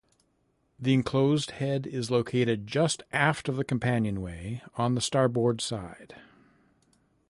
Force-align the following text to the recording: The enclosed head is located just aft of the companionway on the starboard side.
The 0.79 0.95
enclosed 0.95 1.51
head 1.51 1.85
is 1.85 2.09
located 2.09 2.65
just 2.65 3.03
aft 3.13 3.47
of 3.47 3.55
the 3.57 3.63
companionway 3.63 4.63
on 4.75 4.95
the 4.95 4.99
starboard 5.01 5.61
side. 5.61 6.15